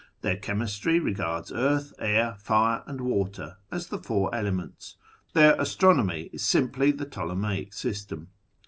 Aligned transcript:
Their 0.21 0.37
chemistry 0.37 0.99
regards 0.99 1.51
earth, 1.51 1.93
air, 1.99 2.35
fire, 2.39 2.81
and 2.87 3.01
water 3.01 3.57
as 3.71 3.85
the 3.89 3.99
four 3.99 4.33
elements: 4.33 4.97
their 5.33 5.53
astronomy 5.61 6.31
is 6.33 6.41
simply 6.43 6.89
the 6.89 7.05
Ptolemaic 7.05 7.69
j 7.69 7.75
system. 7.77 8.29